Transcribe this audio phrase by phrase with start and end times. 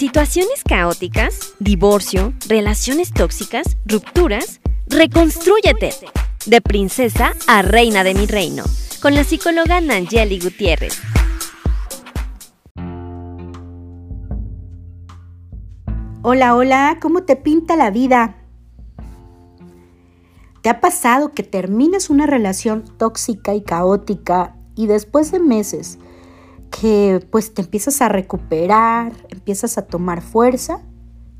[0.00, 5.90] situaciones caóticas, divorcio, relaciones tóxicas, rupturas, reconstrúyete.
[6.46, 8.64] De princesa a reina de mi reino,
[9.02, 10.98] con la psicóloga Nangeli Gutiérrez.
[16.22, 18.36] Hola, hola, ¿cómo te pinta la vida?
[20.62, 25.98] ¿Te ha pasado que terminas una relación tóxica y caótica y después de meses
[26.70, 30.82] que pues te empiezas a recuperar, empiezas a tomar fuerza,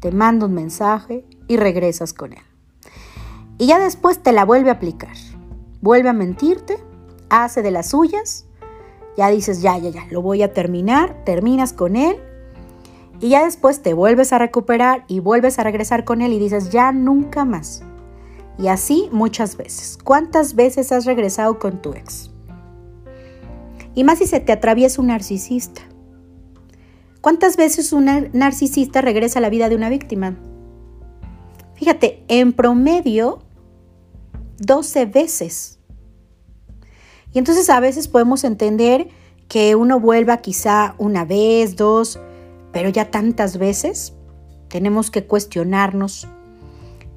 [0.00, 2.42] te manda un mensaje y regresas con él.
[3.58, 5.16] Y ya después te la vuelve a aplicar.
[5.82, 6.78] Vuelve a mentirte,
[7.28, 8.46] hace de las suyas,
[9.16, 12.16] ya dices, ya, ya, ya, lo voy a terminar, terminas con él
[13.20, 16.70] y ya después te vuelves a recuperar y vuelves a regresar con él y dices,
[16.70, 17.82] ya nunca más.
[18.58, 19.98] Y así muchas veces.
[20.02, 22.29] ¿Cuántas veces has regresado con tu ex?
[24.00, 25.82] Y más si se te atraviesa un narcisista.
[27.20, 30.38] ¿Cuántas veces un narcisista regresa a la vida de una víctima?
[31.74, 33.40] Fíjate, en promedio,
[34.56, 35.80] 12 veces.
[37.34, 39.08] Y entonces a veces podemos entender
[39.48, 42.18] que uno vuelva quizá una vez, dos,
[42.72, 44.14] pero ya tantas veces
[44.68, 46.26] tenemos que cuestionarnos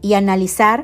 [0.02, 0.84] y analizar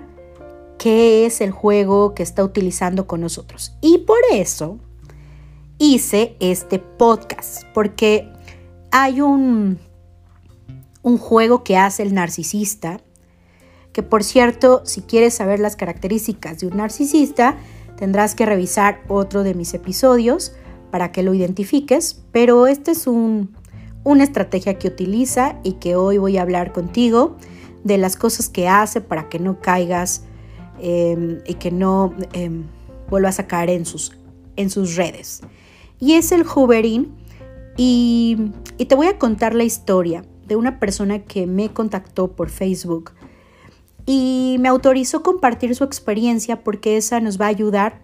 [0.77, 3.75] qué es el juego que está utilizando con nosotros.
[3.81, 4.79] Y por eso
[5.79, 8.29] hice este podcast, porque
[8.91, 9.79] hay un,
[11.01, 12.99] un juego que hace el narcisista,
[13.93, 17.57] que por cierto, si quieres saber las características de un narcisista,
[17.95, 20.51] tendrás que revisar otro de mis episodios
[20.91, 23.55] para que lo identifiques, pero esta es un,
[24.03, 27.37] una estrategia que utiliza y que hoy voy a hablar contigo
[27.85, 30.23] de las cosas que hace para que no caigas
[30.81, 32.65] em, y que no em,
[33.09, 34.17] vuelvas a caer en sus,
[34.57, 35.41] en sus redes
[35.99, 37.15] y es el hoovering.
[37.77, 42.49] Y, y te voy a contar la historia de una persona que me contactó por
[42.49, 43.11] Facebook
[44.05, 48.01] y me autorizó compartir su experiencia porque esa nos va a ayudar,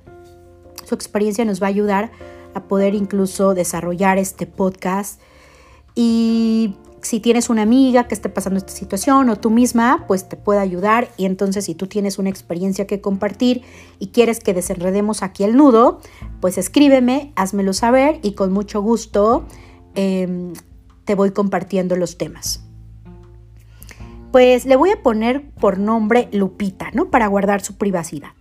[0.85, 2.11] su experiencia nos va a ayudar
[2.53, 5.19] a poder incluso desarrollar este podcast
[5.95, 10.37] y si tienes una amiga que esté pasando esta situación o tú misma, pues te
[10.37, 11.09] puede ayudar.
[11.17, 13.61] Y entonces si tú tienes una experiencia que compartir
[13.99, 15.99] y quieres que desenredemos aquí el nudo,
[16.41, 19.45] pues escríbeme, házmelo saber y con mucho gusto
[19.93, 20.53] em,
[21.05, 22.63] te voy compartiendo los temas.
[24.31, 27.11] Pues le voy a poner por nombre Lupita, ¿no?
[27.11, 28.31] Para guardar su privacidad.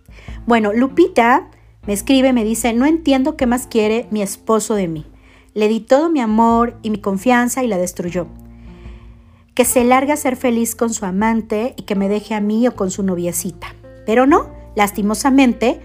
[0.47, 1.51] Bueno, Lupita
[1.85, 5.05] me escribe, me dice, no entiendo qué más quiere mi esposo de mí.
[5.53, 8.27] Le di todo mi amor y mi confianza y la destruyó
[9.55, 12.67] que se larga a ser feliz con su amante y que me deje a mí
[12.67, 13.73] o con su noviecita.
[14.05, 15.79] Pero no, lastimosamente,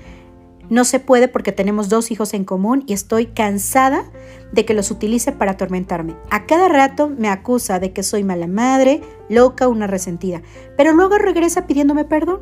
[0.69, 4.04] no se puede porque tenemos dos hijos en común y estoy cansada
[4.53, 6.16] de que los utilice para atormentarme.
[6.31, 10.42] A cada rato me acusa de que soy mala madre, loca, una resentida,
[10.76, 12.41] pero luego regresa pidiéndome perdón,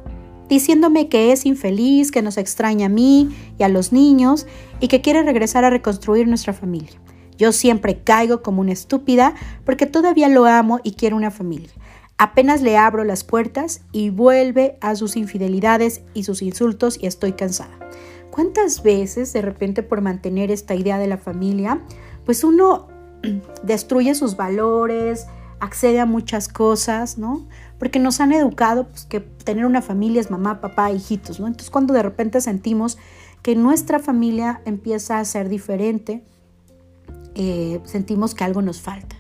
[0.49, 3.28] diciéndome que es infeliz, que nos extraña a mí
[3.59, 4.47] y a los niños
[4.81, 6.99] y que quiere regresar a reconstruir nuestra familia.
[7.38, 9.34] Yo siempre caigo como una estúpida
[9.65, 11.71] porque todavía lo amo y quiero una familia.
[12.19, 17.32] Apenas le abro las puertas y vuelve a sus infidelidades y sus insultos y estoy
[17.32, 17.78] cansada.
[18.32, 21.81] ¿Cuántas veces de repente por mantener esta idea de la familia,
[22.27, 22.88] pues uno
[23.62, 25.27] destruye sus valores,
[25.60, 27.47] accede a muchas cosas, ¿no?
[27.78, 31.47] Porque nos han educado pues, que tener una familia es mamá, papá, hijitos, ¿no?
[31.47, 32.98] Entonces cuando de repente sentimos
[33.43, 36.25] que nuestra familia empieza a ser diferente,
[37.41, 39.15] eh, sentimos que algo nos falta.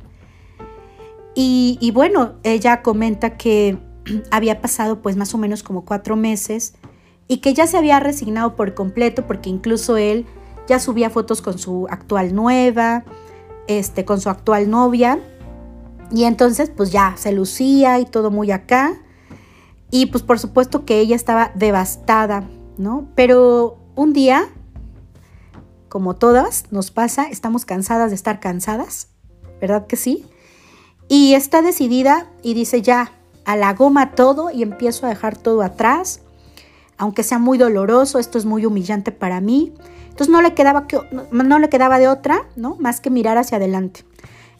[1.40, 3.78] Y, bueno, ella comenta que
[4.32, 6.74] había pasado pues más o menos como cuatro meses
[7.28, 10.26] y que ya se había resignado por completo porque incluso él
[10.66, 13.04] ya subía fotos con su actual nueva,
[13.68, 15.20] este, con su actual novia
[16.10, 19.00] y entonces pues ya se lucía y todo muy acá
[19.92, 23.06] y pues por supuesto que ella estaba devastada, ¿no?
[23.14, 24.48] Pero un día
[25.88, 29.08] como todas nos pasa, estamos cansadas de estar cansadas,
[29.60, 30.26] ¿verdad que sí?
[31.08, 33.12] Y está decidida y dice ya,
[33.44, 36.20] a la goma todo y empiezo a dejar todo atrás,
[36.98, 39.72] aunque sea muy doloroso, esto es muy humillante para mí.
[40.10, 41.00] Entonces no le quedaba, que,
[41.30, 42.76] no, le quedaba de otra, ¿no?
[42.76, 44.04] Más que mirar hacia adelante.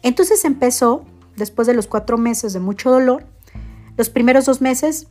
[0.01, 1.03] Entonces empezó,
[1.35, 3.25] después de los cuatro meses de mucho dolor,
[3.97, 5.07] los primeros dos meses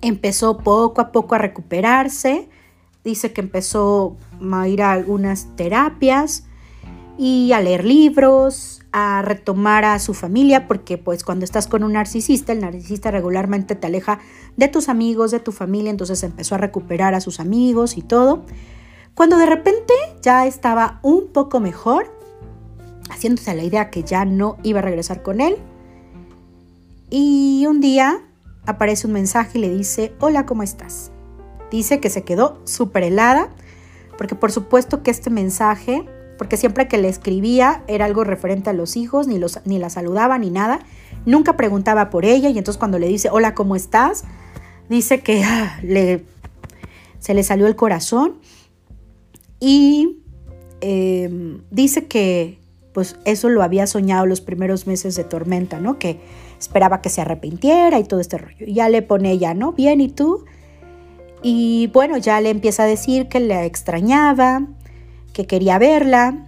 [0.00, 2.48] empezó poco a poco a recuperarse,
[3.04, 4.16] Dice que empezó
[4.52, 6.44] a ir a algunas terapias
[7.18, 11.94] y a leer libros, a retomar a su familia, porque pues cuando estás con un
[11.94, 14.20] narcisista, el narcisista regularmente te aleja
[14.56, 18.44] de tus amigos, de tu familia, entonces empezó a recuperar a sus amigos y todo.
[19.14, 22.06] Cuando de repente ya estaba un poco mejor,
[23.10, 25.56] haciéndose la idea que ya no iba a regresar con él,
[27.14, 28.22] Y un día
[28.64, 31.11] aparece un mensaje y le dice, hola, ¿cómo estás?
[31.72, 33.48] Dice que se quedó súper helada,
[34.18, 36.04] porque por supuesto que este mensaje,
[36.36, 39.88] porque siempre que le escribía era algo referente a los hijos, ni, los, ni la
[39.88, 40.80] saludaba ni nada,
[41.24, 44.24] nunca preguntaba por ella y entonces cuando le dice, hola, ¿cómo estás?
[44.90, 46.26] Dice que ah, le,
[47.20, 48.34] se le salió el corazón
[49.58, 50.18] y
[50.82, 52.58] em, dice que
[52.92, 55.98] pues eso lo había soñado los primeros meses de tormenta, ¿no?
[55.98, 56.20] Que
[56.58, 58.66] esperaba que se arrepintiera y todo este rollo.
[58.66, 59.72] Y ya le pone ella, ¿no?
[59.72, 60.44] Bien, ¿y tú?
[61.42, 64.66] Y bueno, ya le empieza a decir que la extrañaba,
[65.32, 66.46] que quería verla,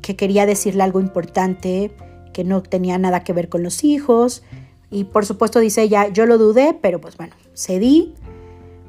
[0.00, 1.90] que quería decirle algo importante,
[2.32, 4.42] que no tenía nada que ver con los hijos.
[4.90, 8.14] Y por supuesto dice ella, yo lo dudé, pero pues bueno, cedí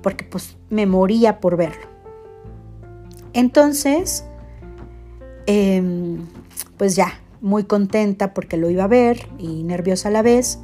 [0.02, 1.88] porque pues me moría por verlo.
[3.34, 4.24] Entonces,
[5.48, 6.28] em,
[6.78, 10.60] pues ya, muy contenta porque lo iba a ver y nerviosa a la vez.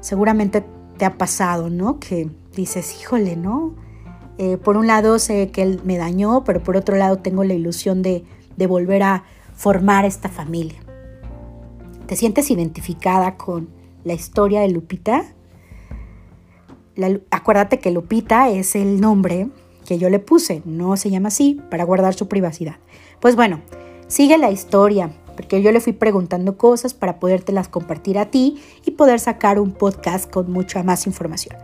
[0.00, 0.64] Seguramente
[0.96, 2.00] te ha pasado, ¿no?
[2.00, 3.74] Que dices, híjole, ¿no?
[4.36, 7.54] Eh, por un lado sé que él me dañó, pero por otro lado tengo la
[7.54, 8.24] ilusión de,
[8.68, 9.24] volver a
[9.54, 10.80] formar esta familia.
[12.06, 13.68] ¿Te sientes identificada con
[14.04, 15.24] la historia de Lupita?
[17.30, 19.48] acuérdate que Lupita es el nombre
[19.86, 22.78] que yo le puse, no se llama así para guardar su privacidad.
[23.20, 23.60] Pues bueno,
[24.08, 28.90] sigue la historia porque yo le fui preguntando cosas para podértelas compartir a ti y
[28.90, 31.56] poder sacar un podcast con mucha más información.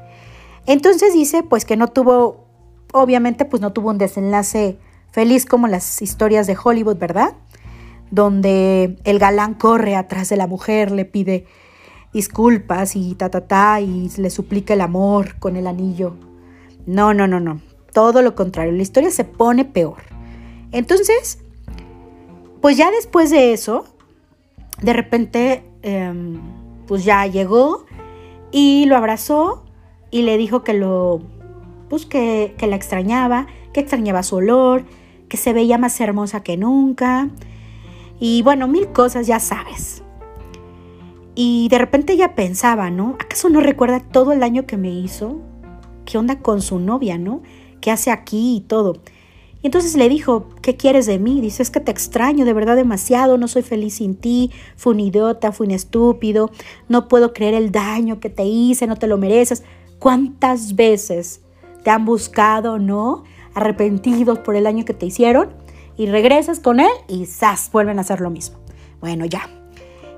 [0.66, 2.46] Entonces dice pues que no tuvo,
[2.92, 4.78] obviamente pues no tuvo un desenlace
[5.10, 7.34] feliz como las historias de Hollywood, ¿verdad?
[8.10, 11.46] Donde el galán corre atrás de la mujer, le pide
[12.12, 16.14] disculpas y ta, ta, ta, y le suplica el amor con el anillo.
[16.86, 17.60] No, no, no, no.
[17.92, 20.02] Todo lo contrario, la historia se pone peor.
[20.72, 21.38] Entonces,
[22.60, 23.84] pues ya después de eso,
[24.80, 26.40] de repente, em,
[26.86, 27.84] pues ya llegó
[28.50, 29.63] y lo abrazó
[30.14, 31.22] y le dijo que lo,
[31.88, 34.84] pues que, que la extrañaba, que extrañaba su olor,
[35.28, 37.30] que se veía más hermosa que nunca.
[38.20, 40.04] Y bueno, mil cosas, ya sabes.
[41.34, 43.16] Y de repente ella pensaba, ¿no?
[43.18, 45.40] ¿Acaso no recuerda todo el daño que me hizo?
[46.04, 47.42] ¿Qué onda con su novia, no?
[47.80, 49.00] ¿Qué hace aquí y todo?
[49.62, 51.40] Y entonces le dijo, ¿qué quieres de mí?
[51.40, 55.00] Dice, es que te extraño de verdad demasiado, no soy feliz sin ti, fui un
[55.00, 56.52] idiota, fui un estúpido,
[56.88, 59.64] no puedo creer el daño que te hice, no te lo mereces.
[59.98, 61.40] ¿Cuántas veces
[61.82, 63.24] te han buscado, no?
[63.54, 65.50] Arrepentidos por el daño que te hicieron
[65.96, 67.70] y regresas con él y ¡zas!
[67.72, 68.58] vuelven a hacer lo mismo.
[69.00, 69.48] Bueno, ya.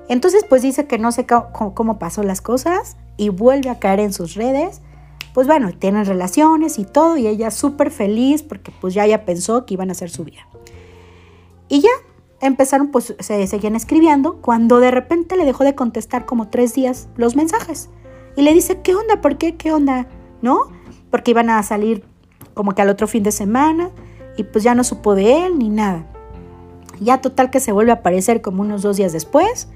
[0.09, 3.99] Entonces pues dice que no sé cómo, cómo pasó las cosas y vuelve a caer
[3.99, 4.81] en sus redes
[5.37, 9.67] pues bueno, tienen relaciones y todo, y ella súper feliz porque pues ya ella pensó
[9.67, 10.47] que iban a hacer su vida.
[11.69, 11.91] Y ya
[12.41, 17.07] empezaron, pues se seguían escribiendo, cuando de repente le dejó de contestar como tres días
[17.17, 17.91] los mensajes.
[18.37, 19.19] Y le dice, ¿qué onda?
[19.19, 19.55] ¿Por qué?
[19.55, 20.07] ¿Qué onda?
[20.43, 20.59] ¿No?
[21.09, 22.03] Porque iban a salir
[22.53, 23.89] como que al otro fin de semana
[24.37, 26.05] y pues ya no supo de él ni nada.
[27.01, 29.67] Ya total que se vuelve a aparecer como unos dos días después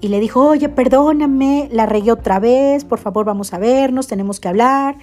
[0.00, 4.40] y le dijo, oye, perdóname, la regué otra vez, por favor vamos a vernos, tenemos
[4.40, 4.96] que hablar.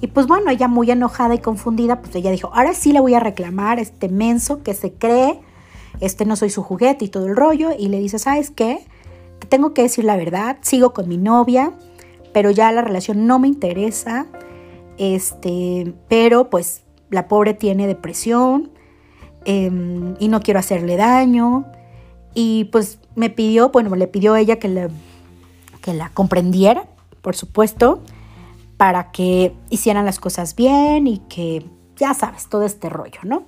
[0.00, 3.14] Y pues bueno, ella muy enojada y confundida, pues ella dijo, ahora sí le voy
[3.14, 5.40] a reclamar a este menso que se cree,
[6.00, 7.70] este no soy su juguete y todo el rollo.
[7.78, 8.84] Y le dice, ¿sabes qué?
[9.38, 11.72] Te tengo que decir la verdad, sigo con mi novia,
[12.32, 14.26] pero ya la relación no me interesa.
[14.98, 18.70] Este, pero pues la pobre tiene depresión
[19.44, 21.66] em, y no quiero hacerle daño.
[22.34, 24.88] Y pues me pidió, bueno, le pidió ella que,
[25.80, 26.86] que la comprendiera,
[27.20, 28.02] por supuesto,
[28.76, 31.64] para que hicieran las cosas bien y que,
[31.96, 33.44] ya sabes, todo este rollo, ¿no?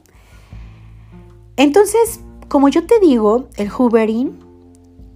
[1.57, 4.44] Entonces, como yo te digo, el hoovering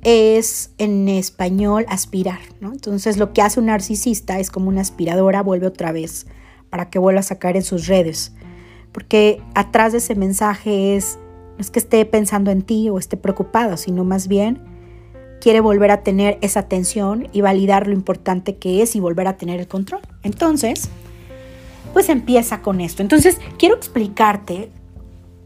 [0.03, 2.73] es en español aspirar, ¿no?
[2.73, 6.27] Entonces lo que hace un narcisista es como una aspiradora, vuelve otra vez
[6.71, 8.33] para que vuelva a sacar en sus redes.
[8.93, 11.19] Porque atrás de ese mensaje es
[11.59, 14.61] no es que esté pensando en ti o esté preocupado, sino más bien
[15.41, 19.37] quiere volver a tener esa atención y validar lo importante que es y volver a
[19.37, 20.01] tener el control.
[20.23, 20.89] Entonces,
[21.93, 23.03] pues empieza con esto.
[23.03, 24.71] Entonces, quiero explicarte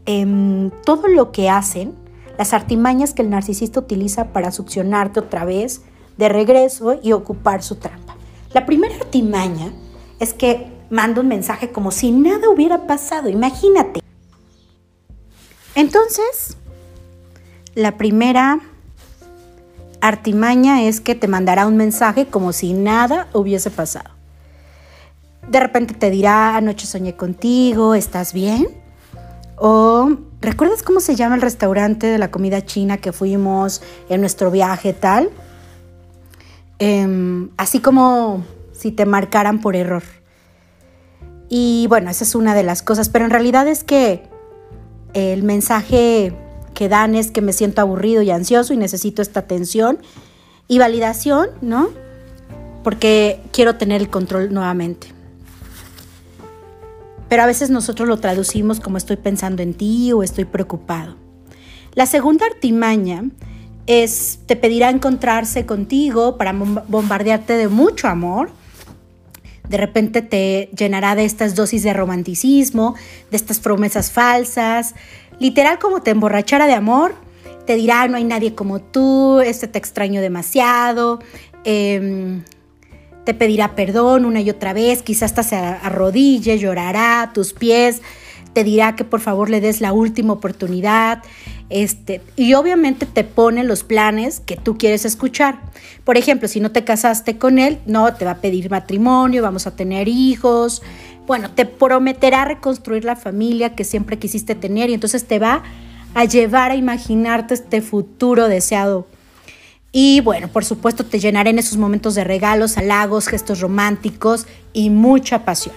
[0.05, 1.93] em, todo lo que hacen,
[2.43, 5.81] las artimañas que el narcisista utiliza para succionarte otra vez
[6.17, 8.17] de regreso y ocupar su trampa.
[8.51, 9.71] La primera artimaña
[10.19, 13.29] es que manda un mensaje como si nada hubiera pasado.
[13.29, 14.01] Imagínate,
[15.75, 16.57] entonces,
[17.75, 18.59] la primera
[20.01, 24.09] artimaña es que te mandará un mensaje como si nada hubiese pasado.
[25.47, 28.67] De repente te dirá, anoche soñé contigo, ¿estás bien?
[29.55, 34.51] O, ¿recuerdas cómo se llama el restaurante de la comida china que fuimos en nuestro
[34.51, 35.31] viaje tal?
[36.83, 40.03] em, así como si te marcaran por error.
[41.47, 44.23] Y bueno, esa es una de las cosas, pero en realidad es que
[45.13, 46.33] el mensaje
[46.73, 49.99] que dan es que me siento aburrido y ansioso y necesito esta atención
[50.67, 51.89] y validación, ¿no?
[52.83, 55.12] Porque quiero tener el control nuevamente.
[57.33, 61.15] Pero a veces nosotros lo traducimos como estoy pensando en ti o estoy preocupado.
[61.95, 63.23] La segunda artimaña
[63.87, 68.51] es, te pedirá encontrarse contigo para bombardearte de mucho amor.
[69.67, 72.93] De repente te llenará de estas dosis de romanticismo,
[73.31, 74.93] de estas promesas falsas,
[75.39, 77.15] literal como te emborrachara de amor.
[77.65, 81.17] Te dirá, no hay nadie como tú, este te extraño demasiado,
[81.63, 82.43] em,
[83.25, 88.01] te pedirá perdón una y otra vez, quizás hasta se arrodille, llorará a tus pies,
[88.53, 91.23] te dirá que por favor le des la última oportunidad,
[91.69, 95.59] este, y obviamente te pone los planes que tú quieres escuchar.
[96.03, 99.65] Por ejemplo, si no te casaste con él, no, te va a pedir matrimonio, vamos
[99.65, 100.83] a tener hijos.
[101.25, 105.63] Bueno, te prometerá reconstruir la familia que siempre quisiste tener y entonces te va
[106.13, 109.07] a llevar a imaginarte este futuro deseado.
[109.95, 114.89] Y bueno, por supuesto te llenaré en esos momentos de regalos, halagos, gestos románticos y
[114.89, 115.75] mucha pasión.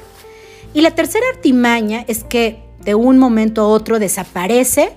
[0.72, 4.92] Y la tercera artimaña es que de un momento a otro desaparece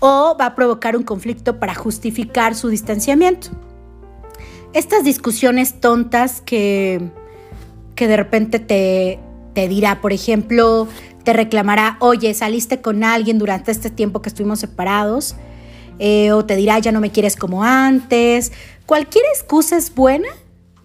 [0.00, 3.50] o va a provocar un conflicto para justificar su distanciamiento.
[4.72, 7.00] Estas discusiones tontas que,
[7.94, 9.20] que de repente te,
[9.54, 10.88] te dirá, por ejemplo,
[11.22, 15.36] te reclamará, oye, saliste con alguien durante este tiempo que estuvimos separados,
[15.98, 18.52] eh, o te dirá, ya no me quieres como antes.
[18.86, 20.28] Cualquier excusa es buena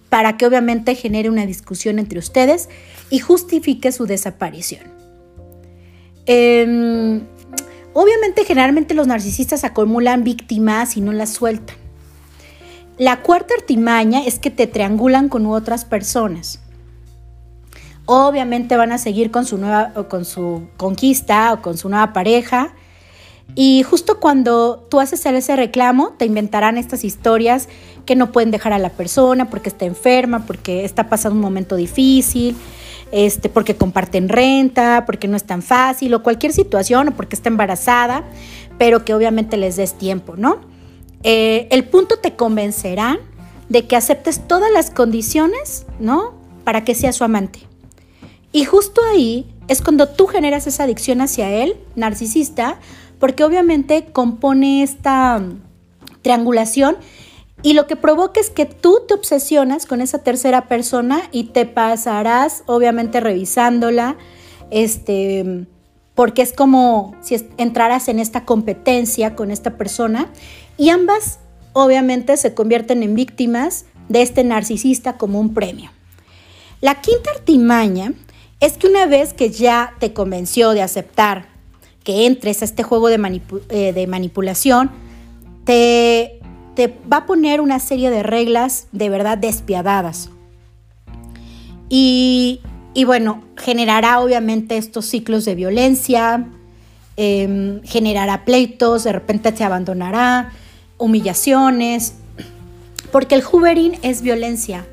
[0.10, 2.70] para que obviamente genere una discusión entre ustedes
[3.10, 4.84] y justifique su desaparición.
[6.25, 7.22] Em,
[7.93, 11.77] Obviamente generalmente los narcisistas acumulan víctimas y no las sueltan.
[12.98, 16.60] La cuarta artimaña es que te triangulan con otras personas.
[18.05, 22.74] Obviamente van a seguir con su nueva con su conquista o con su nueva pareja.
[23.56, 27.70] Y justo cuando tú haces ese reclamo, te inventarán estas historias
[28.06, 31.76] que no pueden dejar a la persona porque está enferma, porque está pasando un momento
[31.76, 32.56] difícil,
[33.12, 37.50] este, porque comparten renta, porque no es tan fácil o cualquier situación o porque está
[37.50, 38.24] embarazada,
[38.78, 40.62] pero que obviamente les des tiempo, ¿no?
[41.22, 43.20] Eh, el punto te convencerá
[43.70, 46.34] de que aceptes todas las condiciones, ¿no?
[46.64, 47.60] Para que sea su amante.
[48.52, 52.80] Y justo ahí es cuando tú generas esa adicción hacia él, narcisista,
[53.24, 55.42] porque obviamente compone esta
[56.24, 56.98] triangulación
[57.62, 61.65] y lo que provoca es que tú te obsesionas con esa tercera persona y te
[61.65, 64.18] pasarás, obviamente, revisándola,
[64.72, 65.68] este,
[66.15, 70.30] porque es como si entraras en esta competencia con esta persona
[70.75, 71.39] y ambas,
[71.72, 75.92] obviamente, se convierten en víctimas de este narcisista como un premio.
[76.82, 78.15] La quinta artimaña
[78.60, 81.53] es que una vez que ya te convenció de aceptar
[82.04, 84.92] que entres a este juego de, eh, de manipulación,
[85.66, 86.42] te
[86.76, 90.30] te va a poner una serie de reglas de verdad despiadadas.
[91.90, 92.60] Y,
[93.06, 96.48] bueno, generará obviamente estos ciclos de violencia,
[97.18, 100.52] em, generará pleitos, de repente te abandonará,
[100.98, 102.16] humillaciones,
[103.12, 104.88] porque el hoovering es violencia.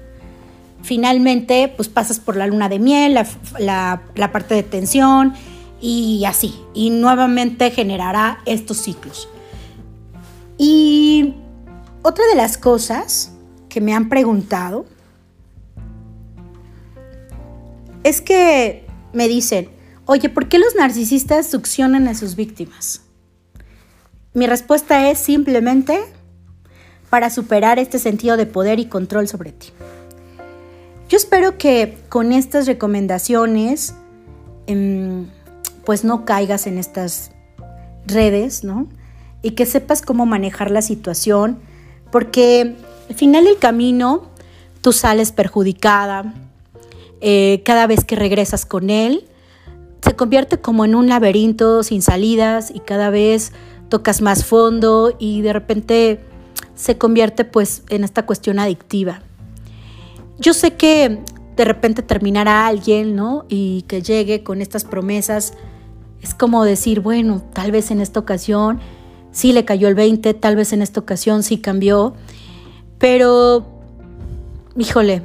[0.83, 3.19] Finalmente, pues pasas por la luna de miel,
[3.59, 5.33] la, la parte de tensión
[5.81, 9.29] y así, y nuevamente generará estos ciclos.
[10.59, 11.35] Y
[12.03, 13.33] otra de las cosas
[13.69, 14.85] que me han preguntado
[18.05, 19.71] es que me dicen,
[20.07, 23.03] oye, ¿por qué los narcisistas succionan a sus víctimas?
[24.33, 26.01] Mi respuesta es simplemente
[27.09, 29.69] para superar este sentido de poder y control sobre ti.
[31.09, 33.95] Yo espero que con estas recomendaciones,
[34.67, 35.27] em,
[35.91, 37.33] pues no caigas en estas
[38.07, 38.87] redes, ¿no?
[39.43, 41.59] Y que sepas cómo manejar la situación
[42.13, 42.77] porque
[43.09, 44.23] al final del camino
[44.83, 46.33] tú sales perjudicada,
[47.21, 49.25] eh, cada vez que regresas con él,
[50.01, 53.51] se convierte como en un laberinto sin salidas y cada vez
[53.89, 56.21] tocas más fondo y de repente
[56.77, 59.23] se convierte pues en esta cuestión adictiva.
[60.39, 61.19] Yo sé que
[61.57, 63.45] de repente terminará alguien, ¿no?
[63.49, 65.55] Y que llegue con estas promesas,
[66.23, 68.81] es como decir, bueno, tal vez en esta ocasión
[69.33, 72.15] sí le cayó el 20, tal vez en esta ocasión sí cambió,
[72.99, 73.67] pero,
[74.77, 75.23] híjole,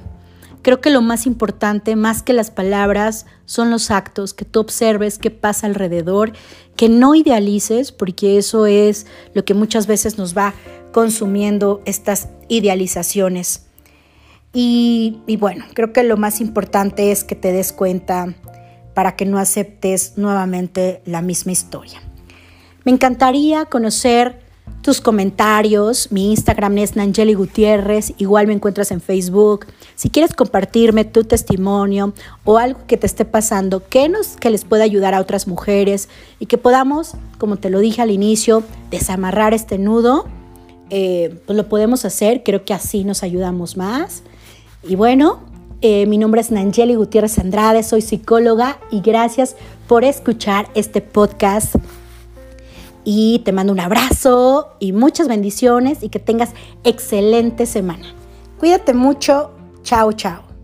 [0.61, 5.17] creo que lo más importante, más que las palabras, son los actos, que tú observes
[5.17, 6.31] qué pasa alrededor,
[6.77, 10.53] que no idealices, porque eso es lo que muchas veces nos va
[10.93, 13.65] consumiendo estas idealizaciones.
[14.53, 18.33] Y, y bueno, creo que lo más importante es que te des cuenta
[18.95, 22.01] para que no aceptes nuevamente la misma historia.
[22.83, 24.39] Me encantaría conocer
[24.81, 26.11] tus comentarios.
[26.11, 28.13] Mi Instagram es Nangeli Gutiérrez.
[28.17, 29.65] Igual me encuentras en Facebook.
[29.95, 34.63] Si quieres compartirme tu testimonio o algo que te esté pasando que, nos, que les
[34.63, 36.07] pueda ayudar a otras mujeres
[36.39, 40.27] y que podamos, como te lo dije al inicio, desamarrar este nudo,
[40.89, 42.43] eh, pues lo podemos hacer.
[42.43, 44.21] Creo que así nos ayudamos más.
[44.83, 45.39] Y bueno,
[45.81, 49.55] eh, mi nombre es Nangeli Gutiérrez Andrade, soy psicóloga y gracias
[49.87, 51.75] por escuchar este podcast.
[53.03, 56.51] Y te mando un abrazo y muchas bendiciones y que tengas
[56.83, 58.13] excelente semana.
[58.57, 59.51] Cuídate mucho.
[59.83, 60.54] Chao, chao.